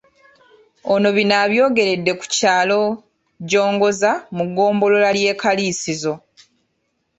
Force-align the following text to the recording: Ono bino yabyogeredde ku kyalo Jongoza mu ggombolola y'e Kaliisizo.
Ono 0.93 1.07
bino 1.15 1.33
yabyogeredde 1.41 2.11
ku 2.19 2.25
kyalo 2.35 2.79
Jongoza 3.49 4.11
mu 4.35 4.43
ggombolola 4.49 5.09
y'e 5.23 5.33
Kaliisizo. 5.41 6.13